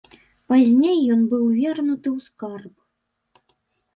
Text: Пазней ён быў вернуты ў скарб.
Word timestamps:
Пазней 0.51 0.97
ён 1.15 1.19
быў 1.33 1.43
вернуты 1.59 2.09
ў 2.17 2.19
скарб. 2.29 2.75